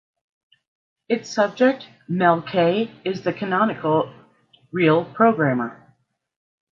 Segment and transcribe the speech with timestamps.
[1.09, 4.11] Its subject, Mel Kaye, is the canonical
[4.71, 5.93] Real Programmer.